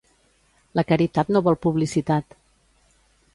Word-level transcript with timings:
La 0.79 0.83
caritat 0.91 1.29
no 1.35 1.43
vol 1.49 1.59
publicitat. 1.67 2.37